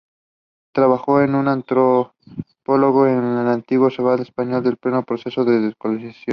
[0.73, 6.25] Trabajó como antropólogo en el antiguo Sahara español en pleno proceso de descolonización.